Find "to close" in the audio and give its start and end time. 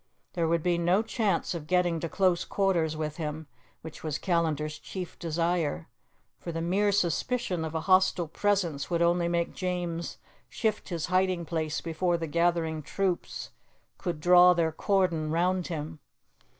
1.99-2.43